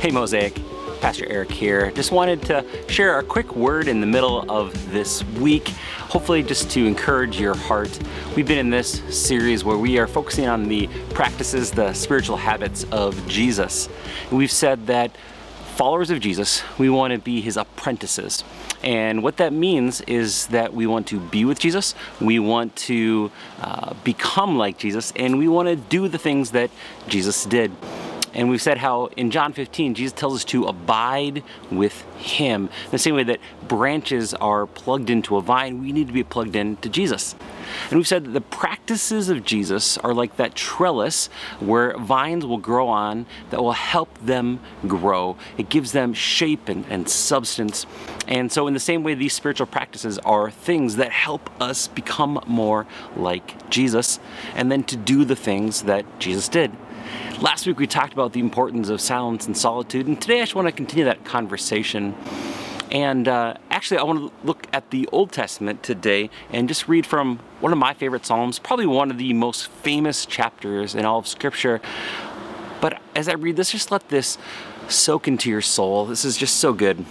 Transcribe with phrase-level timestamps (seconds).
[0.00, 0.58] Hey, Mosaic.
[1.02, 1.90] Pastor Eric here.
[1.90, 5.68] Just wanted to share a quick word in the middle of this week,
[6.08, 7.98] hopefully, just to encourage your heart.
[8.34, 12.84] We've been in this series where we are focusing on the practices, the spiritual habits
[12.84, 13.90] of Jesus.
[14.32, 15.10] We've said that
[15.76, 18.42] followers of Jesus, we want to be his apprentices.
[18.82, 23.30] And what that means is that we want to be with Jesus, we want to
[23.60, 26.70] uh, become like Jesus, and we want to do the things that
[27.06, 27.70] Jesus did.
[28.32, 32.68] And we've said how in John 15, Jesus tells us to abide with Him.
[32.90, 36.54] The same way that branches are plugged into a vine, we need to be plugged
[36.54, 37.34] into Jesus.
[37.88, 42.58] And we've said that the practices of Jesus are like that trellis where vines will
[42.58, 45.36] grow on that will help them grow.
[45.58, 47.86] It gives them shape and, and substance.
[48.28, 52.40] And so, in the same way, these spiritual practices are things that help us become
[52.46, 52.86] more
[53.16, 54.20] like Jesus
[54.54, 56.70] and then to do the things that Jesus did.
[57.40, 60.54] Last week we talked about the importance of silence and solitude, and today I just
[60.54, 62.14] want to continue that conversation.
[62.90, 67.06] And uh, actually, I want to look at the Old Testament today and just read
[67.06, 71.18] from one of my favorite Psalms, probably one of the most famous chapters in all
[71.18, 71.80] of Scripture.
[72.80, 74.38] But as I read this, just let this
[74.88, 76.06] soak into your soul.
[76.06, 77.04] This is just so good.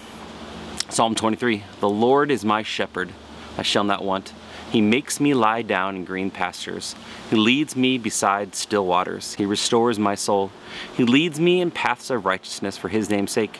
[0.89, 3.13] Psalm 23 The Lord is my shepherd,
[3.57, 4.33] I shall not want.
[4.71, 6.95] He makes me lie down in green pastures.
[7.29, 9.33] He leads me beside still waters.
[9.33, 10.51] He restores my soul.
[10.95, 13.59] He leads me in paths of righteousness for his name's sake.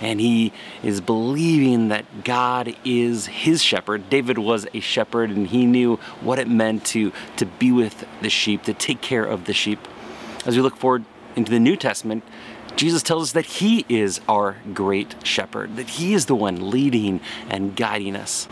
[0.00, 4.08] and he is believing that God is his shepherd.
[4.10, 8.30] David was a shepherd and he knew what it meant to, to be with the
[8.30, 9.78] sheep, to take care of the sheep.
[10.46, 11.04] As we look forward
[11.36, 12.24] into the New Testament,
[12.76, 17.20] Jesus tells us that He is our great shepherd, that He is the one leading
[17.48, 18.48] and guiding us.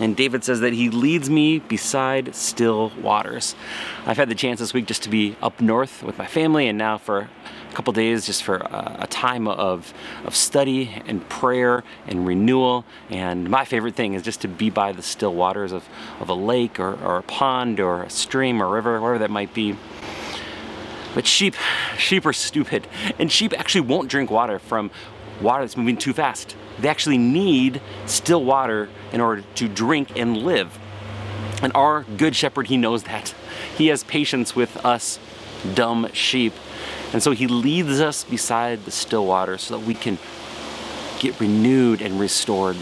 [0.00, 3.54] And David says that he leads me beside still waters.
[4.06, 6.76] I've had the chance this week just to be up north with my family, and
[6.76, 7.28] now for
[7.74, 9.94] a couple days just for a, time of,
[10.24, 12.84] of study and prayer and renewal.
[13.10, 15.84] And my favorite thing is just to be by the still waters of,
[16.20, 19.54] of a lake or, or a pond or a stream or river, wherever that might
[19.54, 19.76] be.
[21.14, 21.54] But sheep,
[21.96, 22.88] sheep are stupid,
[23.20, 24.90] and sheep actually won't drink water from
[25.40, 26.56] water that's moving too fast.
[26.78, 30.78] They actually need still water in order to drink and live.
[31.62, 33.34] And our good shepherd, he knows that.
[33.76, 35.18] He has patience with us
[35.74, 36.52] dumb sheep.
[37.12, 40.18] And so he leads us beside the still water so that we can
[41.18, 42.76] get renewed and restored.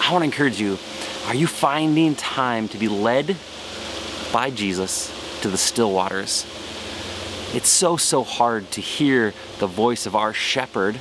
[0.00, 0.78] I want to encourage you
[1.26, 3.36] are you finding time to be led
[4.32, 6.44] by Jesus to the still waters?
[7.52, 10.98] It's so, so hard to hear the voice of our shepherd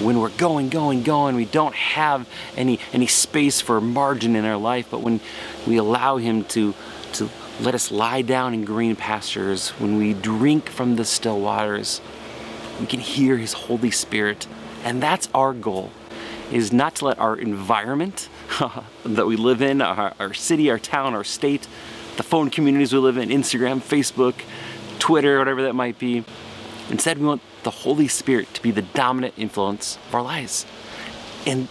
[0.00, 1.36] when we're going, going, going.
[1.36, 5.20] We don't have any, any space for margin in our life, but when
[5.66, 6.74] we allow Him to,
[7.14, 7.28] to
[7.60, 12.00] let us lie down in green pastures, when we drink from the still waters,
[12.80, 14.46] we can hear His Holy Spirit.
[14.82, 15.90] And that's our goal,
[16.50, 18.28] is not to let our environment
[19.04, 21.68] that we live in, our, our city, our town, our state,
[22.16, 24.34] the phone communities we live in, Instagram, Facebook,
[24.98, 26.24] Twitter, whatever that might be.
[26.90, 30.66] Instead, we want the Holy Spirit to be the dominant influence of our lives.
[31.46, 31.68] And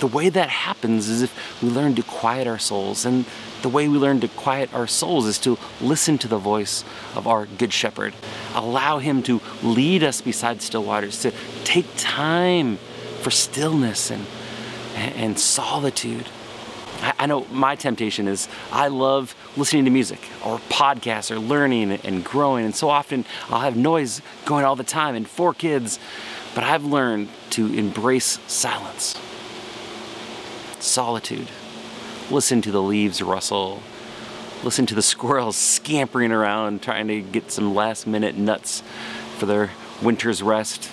[0.00, 3.04] the way that happens is if we learn to quiet our souls.
[3.04, 3.24] And
[3.62, 6.84] the way we learn to quiet our souls is to listen to the voice
[7.14, 8.14] of our Good Shepherd.
[8.54, 11.32] Allow Him to lead us beside still waters, to
[11.64, 12.78] take time
[13.20, 14.26] for stillness and,
[14.94, 16.26] and solitude.
[17.02, 22.24] I, know my temptation is I love listening to music or podcasts or learning and
[22.24, 22.64] growing.
[22.64, 25.98] And so often I'll have noise going all the time and four kids,
[26.54, 29.18] but I've learned to embrace silence,
[30.78, 31.48] solitude.
[32.30, 33.82] Listen to the leaves rustle.
[34.62, 38.82] Listen to the squirrels scampering around trying to get some last minute nuts
[39.38, 39.70] for their
[40.02, 40.90] winter's rest.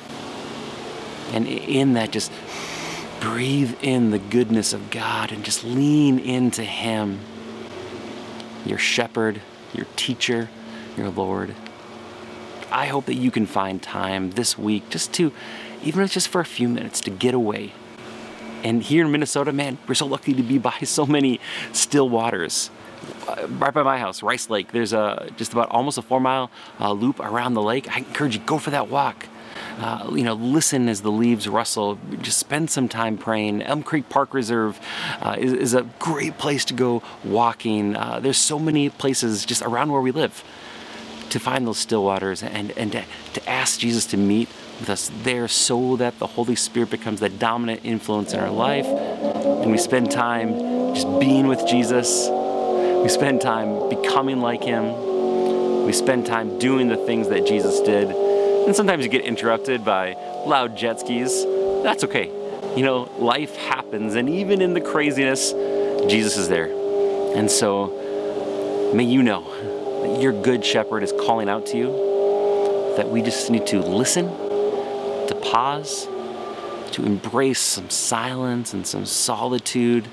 [1.33, 2.31] And in that, just
[3.19, 7.19] breathe in the goodness of God and just lean into Him,
[8.65, 9.41] your shepherd,
[9.73, 10.49] your teacher,
[10.95, 11.55] your Lord.
[12.71, 15.31] I hope that you can find time this week just to,
[15.83, 17.73] even if it's just for a few minutes, to get away.
[18.63, 21.39] And here in Minnesota, man, we're so lucky to be by so many
[21.71, 22.69] still waters.
[23.27, 26.49] Uh, right by my house, Rice Lake, there's a just about almost a four mile
[26.79, 27.89] uh, loop around the lake.
[27.95, 29.27] I encourage you, go for that walk.
[29.77, 31.99] Uh, you know, listen as the leaves rustle.
[32.21, 33.61] Just spend some time praying.
[33.61, 34.79] Elm Creek Park Reserve
[35.21, 37.95] uh, is, is, a great place to go walking.
[37.95, 40.43] Uh, there's so many places just around where we live
[41.29, 43.03] to find those still waters and, and to,
[43.33, 47.29] to ask Jesus to meet with us there so that the Holy Spirit becomes the
[47.29, 48.85] dominant influence in our life.
[48.85, 52.27] And we spend time just being with Jesus.
[52.29, 55.85] We spend time becoming like Him.
[55.85, 58.09] We spend time doing the things that Jesus did.
[58.67, 60.13] And sometimes you get interrupted by
[60.45, 61.45] loud jet skis.
[61.83, 62.25] That's okay.
[62.75, 65.53] You know, life happens, and even in the craziness,
[66.09, 66.67] Jesus is there.
[67.33, 69.41] And so, may you know
[70.01, 74.25] that your good shepherd is calling out to you, that we just need to listen
[74.25, 76.05] to pause,
[76.91, 80.09] to embrace some silence and some solitude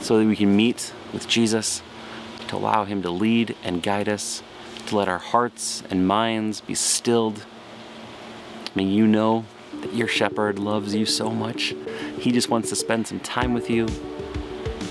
[0.00, 1.80] so that we can meet with Jesus,
[2.48, 4.42] to allow Him to lead and guide us,
[4.92, 7.46] to let our hearts and minds be stilled.
[8.74, 9.46] May you know
[9.80, 11.74] that your shepherd loves you so much.
[12.18, 13.88] He just wants to spend some time with you.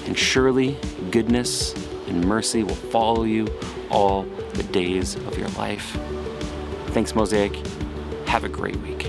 [0.06, 0.78] And surely
[1.12, 1.74] goodness
[2.08, 3.48] and mercy will follow you
[3.92, 5.98] all the days of your life.
[6.88, 7.56] Thanks, Mosaic.
[8.26, 9.01] Have a great week.